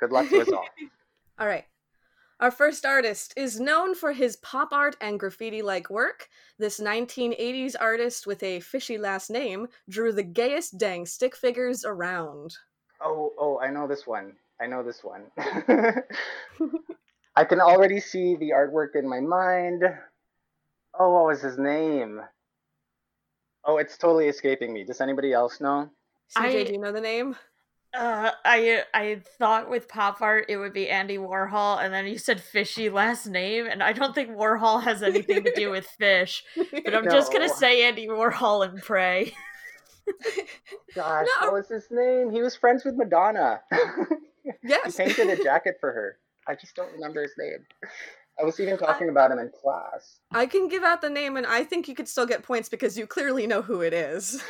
[0.00, 0.64] Good luck to us all.
[1.38, 1.64] all right.
[2.38, 6.28] Our first artist is known for his pop art and graffiti like work.
[6.58, 12.54] This 1980s artist with a fishy last name drew the gayest dang stick figures around.
[13.00, 14.34] Oh, oh, I know this one.
[14.60, 15.22] I know this one.
[17.36, 19.84] I can already see the artwork in my mind.
[20.98, 22.20] Oh, what was his name?
[23.64, 24.84] Oh, it's totally escaping me.
[24.84, 25.88] Does anybody else know?
[26.36, 27.34] CJ, I, do you know the name?
[27.96, 32.18] Uh, I I thought with pop art it would be Andy Warhol, and then you
[32.18, 36.44] said fishy last name, and I don't think Warhol has anything to do with fish.
[36.56, 37.10] But I'm no.
[37.10, 39.32] just gonna say Andy Warhol and pray.
[40.94, 41.46] Gosh, no.
[41.46, 42.30] what was his name?
[42.30, 43.60] He was friends with Madonna.
[44.62, 46.18] yes, he painted a jacket for her.
[46.46, 47.64] I just don't remember his name.
[48.38, 50.20] I was even talking I, about him in class.
[50.32, 52.98] I can give out the name, and I think you could still get points because
[52.98, 54.42] you clearly know who it is.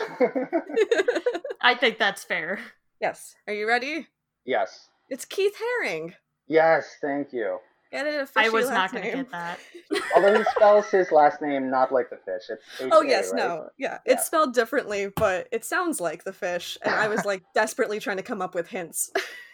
[1.61, 2.59] I think that's fair.
[3.01, 3.35] Yes.
[3.47, 4.07] Are you ready?
[4.45, 4.89] Yes.
[5.11, 6.15] It's Keith Haring.
[6.49, 7.59] Yes, thank you.
[7.93, 9.59] I was not going to get that.
[10.17, 12.43] Although he spells his last name not like the fish.
[12.49, 13.39] It's H-A, oh yes, right?
[13.39, 13.99] no, yeah.
[14.05, 16.77] yeah, it's spelled differently, but it sounds like the fish.
[16.83, 19.11] And I was like desperately trying to come up with hints.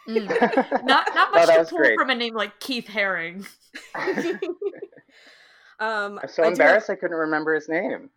[0.08, 0.26] Mm.
[0.84, 1.96] Not not much to pull great.
[1.96, 3.46] from a name like Keith Haring.
[5.78, 6.96] um, I'm so I embarrassed have...
[6.96, 8.10] I couldn't remember his name.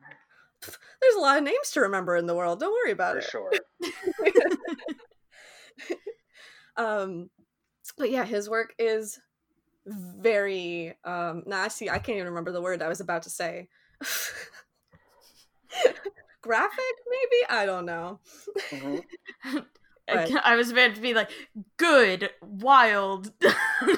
[0.62, 2.60] There's a lot of names to remember in the world.
[2.60, 3.30] Don't worry about For it.
[3.30, 3.52] Sure.
[6.78, 7.30] um,
[7.98, 9.20] but yeah, his work is
[9.88, 13.30] very um nah I see I can't even remember the word I was about to
[13.30, 13.68] say.
[16.42, 17.46] Graphic, maybe?
[17.50, 18.20] I don't know.
[18.70, 19.58] Mm-hmm.
[20.08, 21.32] I, I, was about to be like
[21.78, 23.32] good, wild.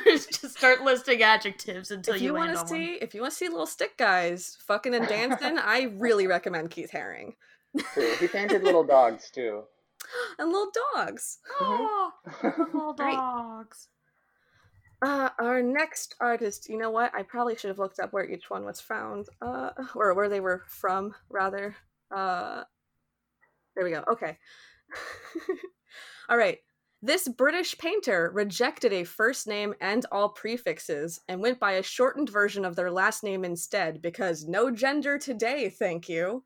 [0.06, 2.94] just start listing adjectives until if you, you want to see.
[3.02, 6.92] If you want to see little stick guys fucking and dancing, I really recommend Keith
[6.94, 7.34] Haring.
[7.94, 8.16] True.
[8.22, 9.64] He painted little dogs too.
[10.40, 11.40] And little dogs.
[11.60, 12.12] Oh,
[12.44, 13.90] little dogs.
[15.02, 17.14] Uh, our next artist, you know what?
[17.14, 20.40] I probably should have looked up where each one was found, uh, or where they
[20.40, 21.76] were from, rather.
[22.16, 22.64] Uh,
[23.76, 24.04] there we go.
[24.12, 24.38] Okay.
[26.30, 26.58] All right.
[27.04, 32.30] This British painter rejected a first name and all prefixes and went by a shortened
[32.30, 36.44] version of their last name instead because no gender today, thank you.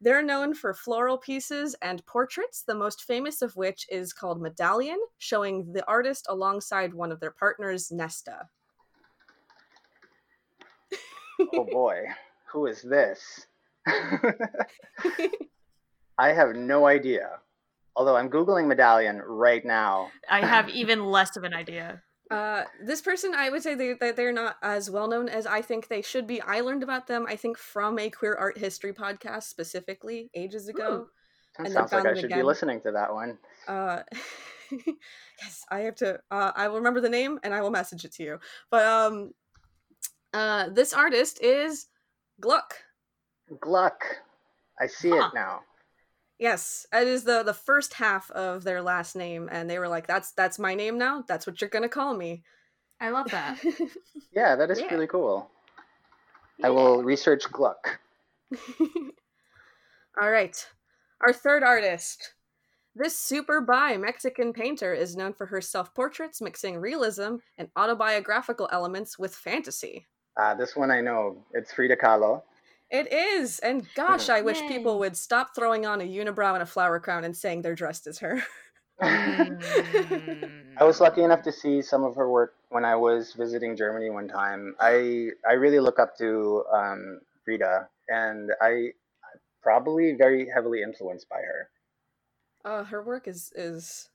[0.00, 4.98] They're known for floral pieces and portraits, the most famous of which is called Medallion,
[5.18, 8.48] showing the artist alongside one of their partners, Nesta.
[11.54, 12.02] oh boy,
[12.52, 13.46] who is this?
[16.18, 17.40] I have no idea.
[17.94, 20.10] Although I'm Googling Medallion right now.
[20.28, 22.02] I have even less of an idea.
[22.30, 25.62] Uh, this person, I would say they, that they're not as well known as I
[25.62, 26.40] think they should be.
[26.40, 31.06] I learned about them, I think, from a queer art history podcast specifically ages ago.
[31.58, 32.38] That sounds like I should again.
[32.38, 33.38] be listening to that one.
[33.68, 34.02] Uh,
[34.70, 36.20] yes, I have to.
[36.30, 38.38] Uh, I will remember the name and I will message it to you.
[38.70, 39.32] But um,
[40.34, 41.86] uh, this artist is
[42.40, 42.74] Gluck.
[43.60, 44.04] Gluck.
[44.80, 45.28] I see huh.
[45.28, 45.60] it now.
[46.38, 50.06] Yes, it is the the first half of their last name, and they were like,
[50.06, 51.24] "That's that's my name now.
[51.26, 52.42] That's what you're gonna call me."
[53.00, 53.58] I love that.
[54.32, 54.92] yeah, that is yeah.
[54.92, 55.50] really cool.
[56.58, 56.68] Yeah.
[56.68, 58.00] I will research Gluck.
[60.20, 60.66] All right,
[61.20, 62.34] our third artist.
[62.94, 68.68] This super bi Mexican painter is known for her self portraits mixing realism and autobiographical
[68.72, 70.06] elements with fantasy.
[70.38, 71.44] Ah, uh, this one I know.
[71.52, 72.42] It's Frida Kahlo.
[72.90, 76.66] It is, and gosh, I wish people would stop throwing on a unibrow and a
[76.66, 78.42] flower crown and saying they're dressed as her.
[78.98, 79.62] Mm.
[80.78, 84.08] I was lucky enough to see some of her work when I was visiting Germany
[84.08, 84.74] one time.
[84.80, 88.92] I I really look up to um, Frida, and I
[89.62, 91.68] probably very heavily influenced by her.
[92.64, 94.08] Uh, her work is is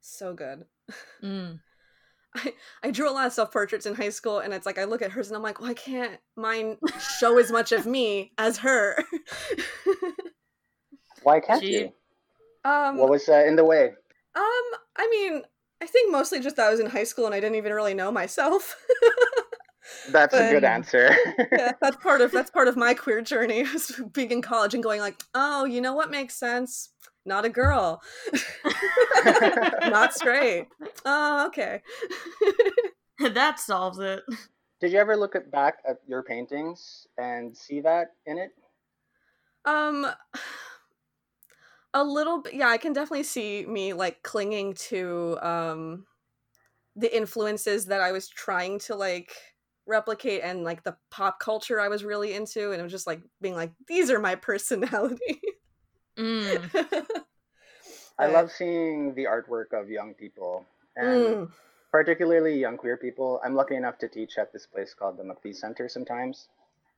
[0.00, 0.64] so good.
[1.22, 1.60] Mm.
[2.36, 4.84] I, I drew a lot of self portraits in high school, and it's like I
[4.84, 6.78] look at hers and I'm like, why can't mine
[7.18, 9.02] show as much of me as her?
[11.22, 11.92] why can't you?
[12.64, 13.86] Um, what was uh, in the way?
[14.34, 14.64] Um,
[14.96, 15.42] I mean,
[15.82, 17.94] I think mostly just that I was in high school and I didn't even really
[17.94, 18.76] know myself.
[20.10, 21.14] that's but, a good answer.
[21.52, 23.64] yeah, that's part of that's part of my queer journey,
[24.12, 26.90] being in college and going like, oh, you know what makes sense?
[27.26, 28.00] not a girl,
[29.82, 30.68] not straight.
[31.04, 31.82] Oh, okay.
[33.34, 34.22] that solves it.
[34.80, 38.50] Did you ever look at, back at your paintings and see that in it?
[39.64, 40.06] Um,
[41.92, 42.54] a little bit.
[42.54, 46.06] Yeah, I can definitely see me like clinging to um
[46.94, 49.32] the influences that I was trying to like
[49.86, 53.20] replicate and like the pop culture I was really into, and it was just like
[53.40, 55.40] being like, these are my personality.
[56.18, 56.86] Mm.
[58.18, 60.64] I love seeing the artwork of young people
[60.96, 61.50] and mm.
[61.90, 63.40] particularly young queer people.
[63.44, 66.48] I'm lucky enough to teach at this place called the McPhee Center sometimes.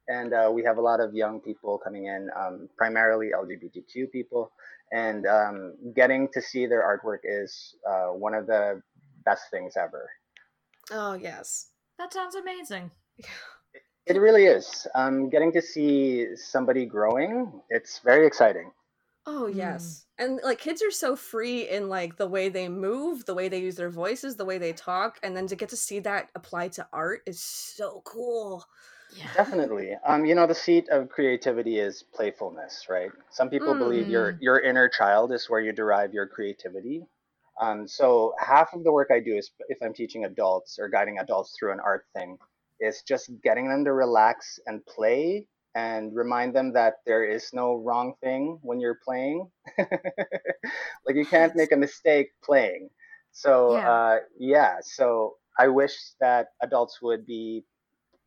[0.07, 4.53] And uh, we have a lot of young people coming in, um, primarily LGBTQ people.
[4.91, 8.81] And um, getting to see their artwork is uh, one of the
[9.25, 10.09] best things ever.
[10.91, 11.68] Oh, yes.
[11.99, 12.91] That sounds amazing.
[14.07, 14.87] It really is.
[14.95, 18.71] Um, getting to see somebody growing, it's very exciting.
[19.27, 20.07] Oh yes.
[20.19, 20.25] Mm.
[20.25, 23.61] And like kids are so free in like the way they move, the way they
[23.61, 26.73] use their voices, the way they talk, and then to get to see that applied
[26.73, 28.65] to art is so cool.
[29.15, 29.27] Yeah.
[29.35, 29.93] Definitely.
[30.07, 33.11] Um, you know, the seat of creativity is playfulness, right?
[33.31, 33.79] Some people mm.
[33.79, 34.39] believe your mm.
[34.41, 37.05] your inner child is where you derive your creativity.
[37.61, 41.19] Um, so half of the work I do is if I'm teaching adults or guiding
[41.19, 42.39] adults through an art thing,
[42.81, 47.75] is just getting them to relax and play and remind them that there is no
[47.75, 49.49] wrong thing when you're playing.
[49.79, 52.89] like you can't make a mistake playing.
[53.33, 53.91] So yeah.
[53.91, 57.65] Uh, yeah, so I wish that adults would be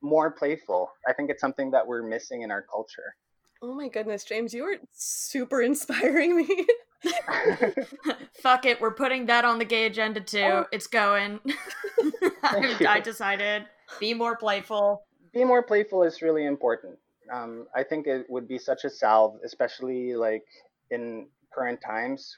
[0.02, 0.92] more playful.
[1.08, 3.16] I think it's something that we're missing in our culture.
[3.62, 6.48] Oh my goodness, James, you are super inspiring me.
[8.42, 10.40] Fuck it, we're putting that on the gay agenda too.
[10.40, 10.66] Oh.
[10.72, 11.40] It's going.
[12.44, 13.66] I, I decided
[14.00, 15.04] be more playful.
[15.34, 16.98] Be more playful is really important
[17.32, 20.46] um, I think it would be such a salve, especially like
[20.90, 22.38] in current times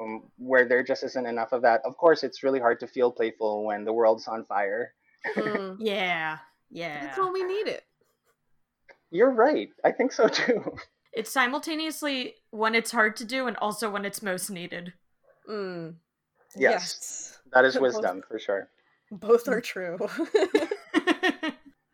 [0.00, 1.82] um, where there just isn't enough of that.
[1.84, 4.94] Of course, it's really hard to feel playful when the world's on fire.
[5.36, 6.38] mm, yeah,
[6.70, 7.04] yeah.
[7.04, 7.84] That's when we need it.
[9.10, 9.70] You're right.
[9.84, 10.76] I think so too.
[11.12, 14.92] It's simultaneously when it's hard to do and also when it's most needed.
[15.50, 15.94] Mm.
[16.54, 16.70] Yes.
[16.72, 17.38] yes.
[17.52, 18.68] That is wisdom for sure.
[19.10, 19.98] Both are true.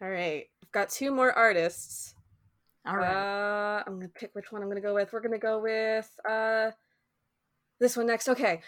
[0.02, 0.44] All right.
[0.62, 2.14] I've got two more artists.
[2.86, 3.78] All right.
[3.78, 5.12] Uh, I'm gonna pick which one I'm gonna go with.
[5.14, 6.72] We're gonna go with uh,
[7.80, 8.28] this one next.
[8.28, 8.60] Okay.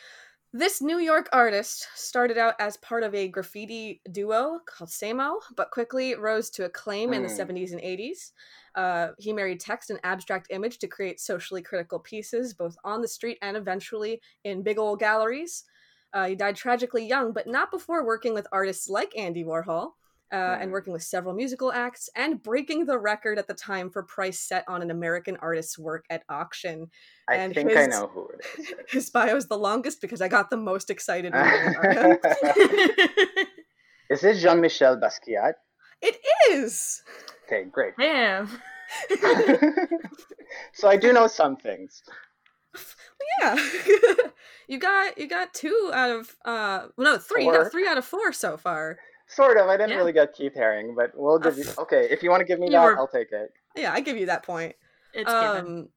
[0.55, 5.71] This New York artist started out as part of a graffiti duo called Samo, but
[5.71, 7.17] quickly rose to acclaim mm.
[7.17, 8.33] in the 70s and 80s.
[8.75, 13.09] Uh, he married text and abstract image to create socially critical pieces, both on the
[13.09, 15.65] street and eventually in big old galleries.
[16.15, 19.91] Uh, he died tragically young, but not before working with artists like Andy Warhol,
[20.33, 24.03] uh, and working with several musical acts and breaking the record at the time for
[24.03, 26.91] price set on an American artist's work at auction.
[27.29, 28.75] I and think his, I know who it is.
[28.89, 31.33] His bio is the longest because I got the most excited.
[34.11, 35.55] is this Jean Michel Basquiat?
[36.01, 36.17] It
[36.51, 37.03] is.
[37.47, 37.95] Okay, great.
[37.99, 38.49] Damn.
[40.73, 42.03] so I do know some things.
[43.41, 43.57] Yeah,
[44.69, 47.53] you got you got two out of uh no three four.
[47.53, 48.99] you got three out of four so far.
[49.29, 49.69] Sort of.
[49.69, 49.97] I didn't yeah.
[49.97, 51.65] really get Keith Haring, but we'll give you.
[51.79, 52.99] Okay, if you want to give me that, were...
[52.99, 53.53] I'll take it.
[53.77, 54.75] Yeah, I give you that point.
[55.13, 55.89] It's um, given.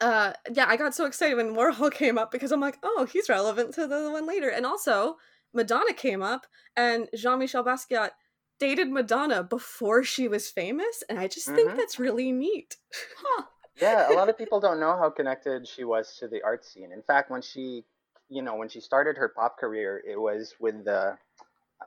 [0.00, 3.28] Uh, yeah, I got so excited when Warhol came up because I'm like, oh, he's
[3.28, 5.16] relevant to the one later, and also
[5.52, 8.10] Madonna came up, and Jean Michel Basquiat
[8.58, 11.56] dated Madonna before she was famous, and I just mm-hmm.
[11.56, 12.76] think that's really neat.
[13.18, 13.44] huh.
[13.80, 16.92] Yeah, a lot of people don't know how connected she was to the art scene.
[16.92, 17.84] In fact, when she,
[18.28, 21.16] you know, when she started her pop career, it was with the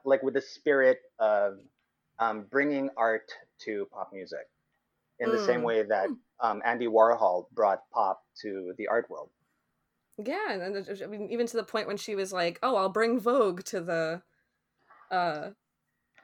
[0.04, 1.58] like with the spirit of
[2.18, 4.48] um, bringing art to pop music
[5.20, 5.32] in mm.
[5.32, 5.64] the same mm.
[5.64, 6.14] way that hmm.
[6.40, 9.30] um, Andy Warhol brought pop to the art world.
[10.18, 13.20] Yeah, and I mean, even to the point when she was like, "Oh, I'll bring
[13.20, 14.22] Vogue to the."
[15.12, 15.50] Uh,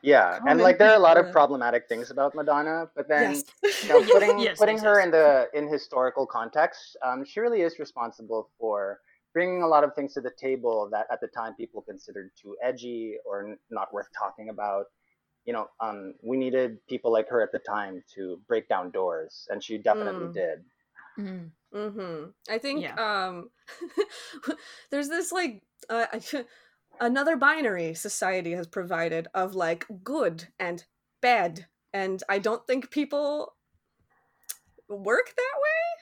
[0.02, 3.84] yeah, and like there are a lot of problematic things about Madonna, but then yes.
[3.84, 7.62] you know, putting yes, putting yes, her in the in historical context, um, she really
[7.62, 8.98] is responsible for
[9.34, 12.56] bringing a lot of things to the table that at the time people considered too
[12.62, 14.86] edgy or not worth talking about.
[15.44, 19.46] You know, um, we needed people like her at the time to break down doors,
[19.50, 20.32] and she definitely mm.
[20.32, 20.64] did.
[21.18, 21.50] Mm.
[21.74, 22.24] Hmm.
[22.48, 22.94] I think yeah.
[22.94, 23.50] um,
[24.90, 26.06] there's this like uh,
[27.00, 30.84] another binary society has provided of like good and
[31.20, 33.54] bad, and I don't think people
[34.88, 35.93] work that way.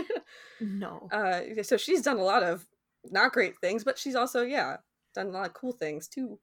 [0.60, 1.08] no.
[1.12, 2.66] Uh, so she's done a lot of
[3.10, 4.76] not great things, but she's also yeah
[5.14, 6.38] done a lot of cool things too.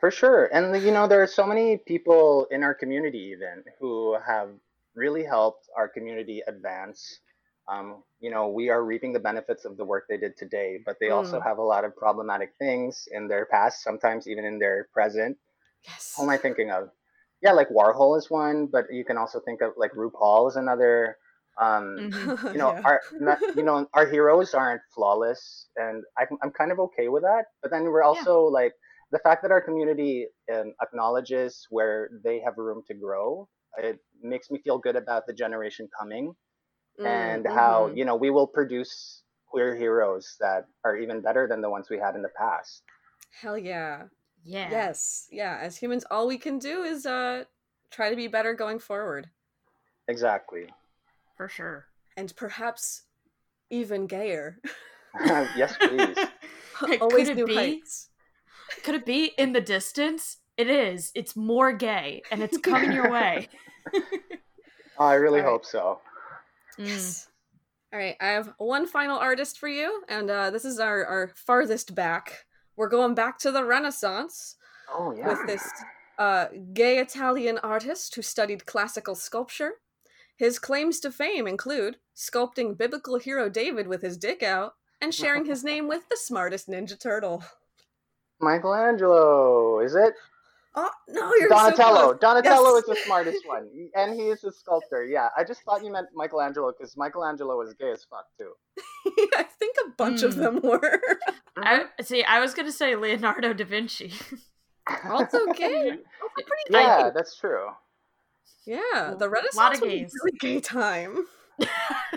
[0.00, 4.16] For sure, and you know there are so many people in our community even who
[4.26, 4.50] have
[4.94, 7.20] really helped our community advance.
[7.68, 10.96] Um, you know, we are reaping the benefits of the work they did today, but
[11.00, 11.16] they mm.
[11.16, 15.36] also have a lot of problematic things in their past, sometimes even in their present.
[15.84, 16.14] Yes.
[16.16, 16.90] Who am I thinking of?
[17.42, 21.18] Yeah, like Warhol is one, but you can also think of like RuPaul is another.
[21.58, 22.46] Um, mm-hmm.
[22.52, 22.82] you know, yeah.
[22.84, 27.22] our not, you know our heroes aren't flawless, and I, I'm kind of okay with
[27.22, 27.44] that.
[27.62, 28.52] But then we're also yeah.
[28.52, 28.72] like
[29.12, 33.48] the fact that our community um, acknowledges where they have room to grow.
[33.78, 36.34] It makes me feel good about the generation coming,
[37.00, 37.54] mm, and mm-hmm.
[37.54, 41.88] how you know we will produce queer heroes that are even better than the ones
[41.88, 42.82] we had in the past.
[43.40, 44.04] Hell yeah.
[44.44, 44.70] Yeah.
[44.70, 45.26] Yes.
[45.30, 45.58] Yeah.
[45.60, 47.44] As humans, all we can do is uh
[47.90, 49.30] try to be better going forward.
[50.08, 50.68] Exactly
[51.36, 51.86] for sure.
[52.16, 53.02] And perhaps
[53.70, 54.58] even gayer.
[55.56, 56.16] yes, please.
[57.00, 57.54] Always Could it new be?
[57.54, 58.08] heights.
[58.82, 60.38] Could it be in the distance?
[60.56, 61.12] It is.
[61.14, 63.48] It's more gay, and it's coming your way.
[64.98, 66.00] I really hope so.
[66.78, 66.88] Mm.
[66.88, 67.28] Yes.
[67.92, 71.30] All right, I have one final artist for you, and uh, this is our, our
[71.34, 72.46] farthest back.
[72.76, 74.56] We're going back to the Renaissance.
[74.92, 75.28] Oh yeah.
[75.28, 75.68] With this
[76.18, 79.72] uh, gay Italian artist who studied classical sculpture.
[80.36, 85.46] His claims to fame include sculpting biblical hero David with his dick out and sharing
[85.46, 87.42] his name with the smartest Ninja Turtle.
[88.40, 90.14] Michelangelo, is it?
[90.78, 92.12] Oh no, you're Donatello.
[92.12, 92.82] So Donatello yes.
[92.82, 95.06] is the smartest one, and he is a sculptor.
[95.06, 98.52] Yeah, I just thought you meant Michelangelo because Michelangelo is gay as fuck too.
[99.36, 100.40] I think a bunch of Hmm.
[100.40, 101.00] them were.
[101.56, 102.22] I see.
[102.24, 104.12] I was gonna say Leonardo da Vinci.
[105.08, 105.92] also gay.
[105.92, 107.10] Also pretty Yeah, gay.
[107.14, 107.68] that's true.
[108.66, 110.12] Yeah, the Renaissance Lot of was a gays.
[110.24, 111.26] really gay time.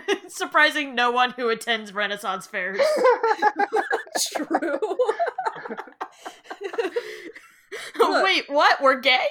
[0.08, 2.80] It's surprising no one who attends Renaissance fairs.
[4.36, 4.80] True.
[8.00, 8.24] Look.
[8.24, 8.82] Wait, what?
[8.82, 9.28] We're gay?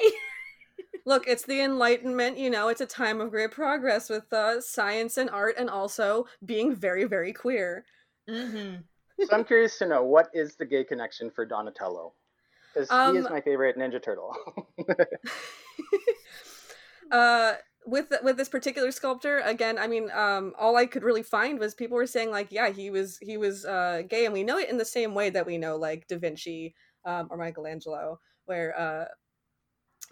[1.05, 5.17] Look, it's the Enlightenment, you know, it's a time of great progress with uh, science
[5.17, 7.85] and art and also being very, very queer.
[8.29, 8.77] Mm-hmm.
[9.25, 12.13] so I'm curious to know what is the gay connection for Donatello,
[12.75, 14.37] because he is Um, my favorite Ninja Turtle.
[17.13, 17.55] Uh
[17.87, 21.75] with with this particular sculptor again i mean um all i could really find was
[21.75, 24.69] people were saying like yeah he was he was uh gay and we know it
[24.69, 29.05] in the same way that we know like da vinci um or michelangelo where uh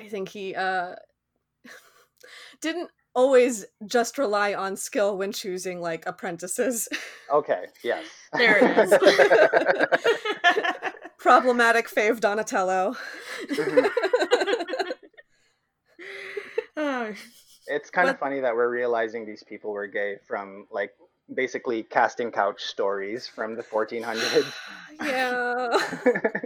[0.00, 0.94] i think he uh
[2.60, 6.88] didn't always just rely on skill when choosing like apprentices
[7.32, 8.04] okay, yes.
[8.36, 8.92] There it is.
[11.18, 12.94] problematic fave donatello
[13.48, 13.90] Mhm.
[16.76, 17.12] Oh,
[17.66, 20.92] It's kind of funny that we're realizing these people were gay from like
[21.32, 24.52] basically casting couch stories from the 1400s.
[25.04, 25.68] yeah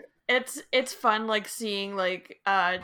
[0.29, 2.79] it's it's fun like seeing like uh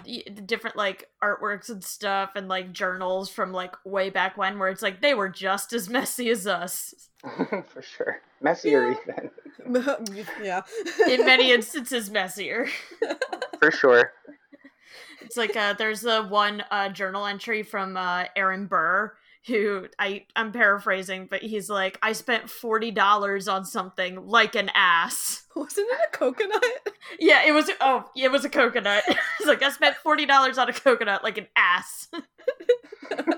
[0.44, 4.82] different like artworks and stuff and like journals from like way back when where it's
[4.82, 6.92] like they were just as messy as us
[7.68, 8.20] For sure.
[8.42, 8.96] Messier Yeah.
[9.66, 10.26] even.
[10.42, 10.62] yeah
[11.08, 12.66] in many instances messier
[13.60, 14.12] For sure.
[15.26, 19.12] It's like uh, there's the one uh, journal entry from uh, Aaron Burr
[19.46, 24.70] who I I'm paraphrasing, but he's like, I spent forty dollars on something like an
[24.74, 25.44] ass.
[25.56, 26.62] wasn't it a coconut
[27.18, 27.70] Yeah, it was.
[27.80, 29.04] Oh, it was a coconut.
[29.38, 32.08] He's like, I spent forty dollars on a coconut like an ass.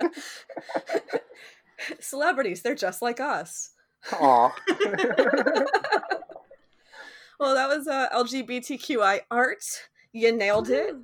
[2.01, 3.71] Celebrities, they're just like us.
[4.13, 4.55] Aw.
[7.39, 9.65] Well, that was uh, LGBTQI art.
[10.13, 10.97] You nailed it.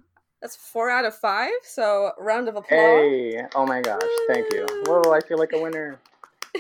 [0.45, 1.55] That's four out of five.
[1.63, 2.79] So, round of applause.
[2.79, 3.41] hey.
[3.55, 4.03] Oh my gosh.
[4.29, 4.67] Thank you.
[4.85, 5.99] Whoa, I feel like a winner.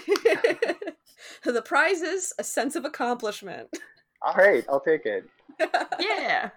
[1.44, 3.68] the prize is a sense of accomplishment.
[4.22, 5.28] All right, I'll take it.
[6.00, 6.48] yeah.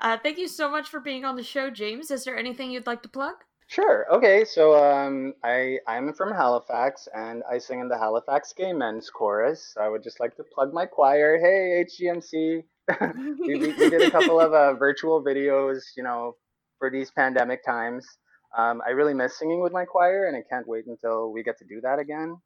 [0.00, 2.10] Uh, thank you so much for being on the show, James.
[2.10, 3.36] Is there anything you'd like to plug?
[3.66, 4.04] Sure.
[4.12, 4.44] Okay.
[4.44, 9.74] So um, I I'm from Halifax, and I sing in the Halifax Gay Men's Chorus.
[9.80, 11.38] I would just like to plug my choir.
[11.38, 12.64] Hey, HGMC.
[13.40, 16.36] we, we, we did a couple of uh, virtual videos, you know,
[16.80, 18.04] for these pandemic times.
[18.58, 21.56] Um, I really miss singing with my choir, and I can't wait until we get
[21.58, 22.36] to do that again.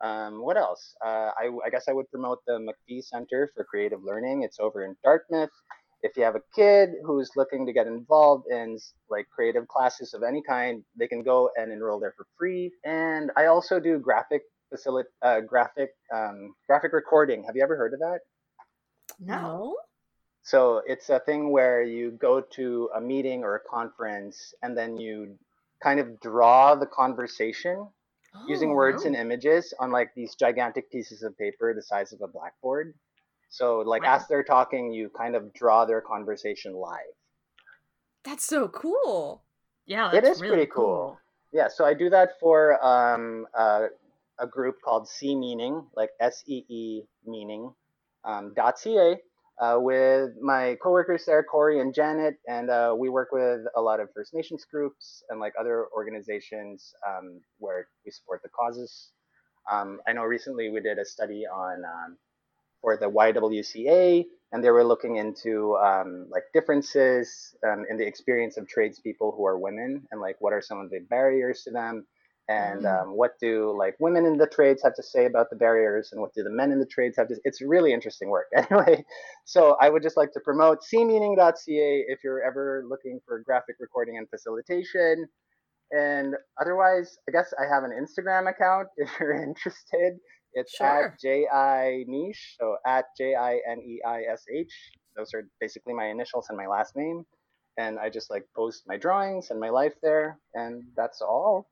[0.00, 0.94] Um, what else?
[1.04, 4.42] Uh, I, I guess I would promote the MacPhee Center for Creative Learning.
[4.42, 5.50] It's over in Dartmouth.
[6.02, 10.22] If you have a kid who's looking to get involved in like creative classes of
[10.22, 12.70] any kind, they can go and enroll there for free.
[12.84, 17.42] And I also do graphic facility, uh, graphic, um, graphic recording.
[17.44, 18.18] Have you ever heard of that?
[19.18, 19.76] no.
[20.44, 24.96] So it's a thing where you go to a meeting or a conference and then
[24.98, 25.38] you
[25.82, 27.88] kind of draw the conversation
[28.46, 29.06] using Oh, words no.
[29.08, 32.94] and images on like these gigantic pieces of paper the size of a blackboard.
[33.50, 34.16] So like Wow.
[34.16, 37.14] as they're talking, you kind of draw their conversation live.
[38.24, 39.42] That's so cool.
[39.86, 41.18] Yeah, It is really pretty cool.
[41.52, 43.88] Yeah, so I do that for um, uh,
[44.38, 47.74] a group called See Meaning, like S E E Meaning,
[48.24, 49.20] um, dot .ca,
[49.60, 54.00] uh, with my coworkers there, Corey and Janet, and uh, we work with a lot
[54.00, 59.10] of First Nations groups and like other organizations um, where we support the causes.
[59.70, 62.16] Um, I know recently we did a study on um,
[62.80, 68.56] for the YWCA, and they were looking into um, like differences um, in the experience
[68.56, 72.06] of tradespeople who are women, and like what are some of the barriers to them,
[72.48, 73.02] and Mm.
[73.02, 76.20] um, what do like women in the trades have to say about the barriers, and
[76.20, 77.36] what do the men in the trades have to.
[77.44, 78.46] It's really interesting work.
[78.56, 79.04] Anyway,
[79.44, 84.18] so I would just like to promote seemeaning.ca if you're ever looking for graphic recording
[84.18, 85.26] and facilitation.
[85.92, 90.18] And otherwise, I guess I have an Instagram account if you're interested.
[90.54, 91.06] It's Sure.
[91.12, 94.72] at J-I niche, so at J-I-N-E-I-S-H.
[95.16, 97.24] Those are basically my initials and my last name.
[97.76, 101.68] And I just like post my drawings and my life there, and that's all.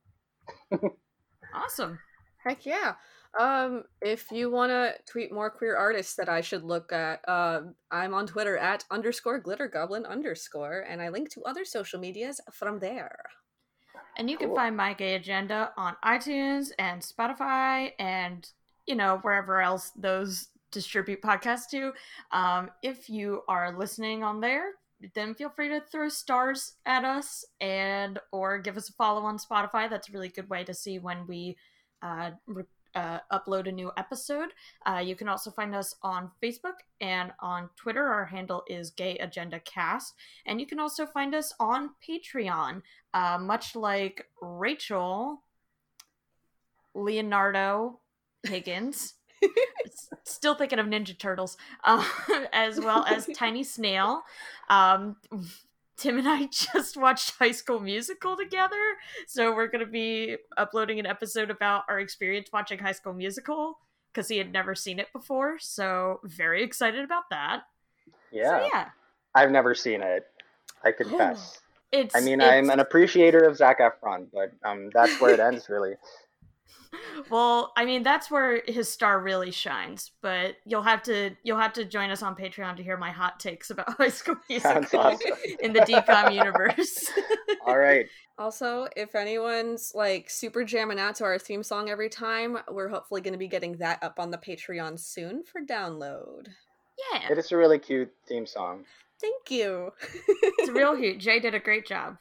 [1.53, 1.99] Awesome.
[2.43, 2.95] Heck yeah.
[3.39, 7.61] Um, if you want to tweet more queer artists that I should look at, uh,
[7.89, 12.39] I'm on Twitter at underscore glitter goblin underscore, and I link to other social medias
[12.51, 13.17] from there.
[14.17, 14.47] And you cool.
[14.47, 18.47] can find My Gay Agenda on iTunes and Spotify and,
[18.85, 21.93] you know, wherever else those distribute podcasts to.
[22.31, 24.73] Um, if you are listening on there,
[25.13, 29.37] then feel free to throw stars at us and or give us a follow on
[29.37, 29.89] Spotify.
[29.89, 31.57] That's a really good way to see when we
[32.01, 32.63] uh, re-
[32.95, 34.49] uh, upload a new episode.
[34.85, 38.05] Uh, you can also find us on Facebook and on Twitter.
[38.05, 40.13] Our handle is Gay Agenda Cast,
[40.45, 42.81] and you can also find us on Patreon.
[43.13, 45.41] Uh, much like Rachel,
[46.93, 47.99] Leonardo
[48.43, 49.15] Higgins.
[50.43, 52.05] Still thinking of Ninja Turtles, uh,
[52.51, 54.23] as well as Tiny Snail.
[54.69, 55.15] Um,
[55.95, 58.75] Tim and I just watched High School Musical together,
[59.25, 63.79] so we're going to be uploading an episode about our experience watching High School Musical
[64.11, 65.59] because he had never seen it before.
[65.59, 67.61] So very excited about that.
[68.29, 68.89] Yeah, so, yeah.
[69.33, 70.29] I've never seen it.
[70.83, 71.61] I confess.
[71.93, 72.13] it's.
[72.13, 72.51] I mean, it's...
[72.51, 75.93] I'm an appreciator of Zac Efron, but um, that's where it ends, really
[77.29, 80.11] well, I mean that's where his star really shines.
[80.21, 83.39] But you'll have to you'll have to join us on Patreon to hear my hot
[83.39, 85.31] takes about High School Musical awesome.
[85.59, 87.11] in the DCOM universe.
[87.65, 88.07] All right.
[88.37, 93.21] Also, if anyone's like super jamming out to our theme song every time, we're hopefully
[93.21, 96.47] going to be getting that up on the Patreon soon for download.
[97.11, 98.85] Yeah, it is a really cute theme song.
[99.21, 99.91] Thank you.
[100.41, 101.19] it's real cute.
[101.19, 102.17] Jay did a great job.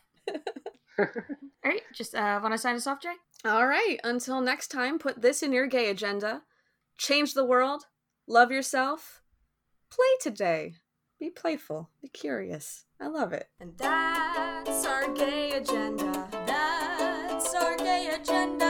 [0.98, 1.06] All
[1.64, 3.14] right, just uh, want to sign us off, Jay?
[3.44, 3.98] All right.
[4.04, 6.42] Until next time, put this in your gay agenda.
[6.96, 7.86] Change the world.
[8.28, 9.22] Love yourself.
[9.90, 10.74] Play today.
[11.18, 11.90] Be playful.
[12.00, 12.84] Be curious.
[13.00, 13.48] I love it.
[13.58, 16.28] And that's our gay agenda.
[16.46, 18.61] That's our gay agenda.